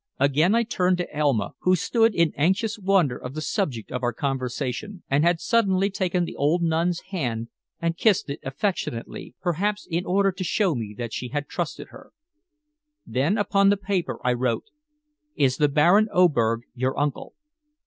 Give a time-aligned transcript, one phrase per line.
[0.19, 4.13] Again I turned to Elma, who stood in anxious wonder of the subject of our
[4.13, 10.03] conversation, and had suddenly taken the old nun's hand and kissed it affectionately, perhaps in
[10.07, 12.13] order to show me that she trusted her.
[13.05, 14.71] Then upon the paper I wrote
[15.35, 17.35] "Is the Baron Oberg your uncle?"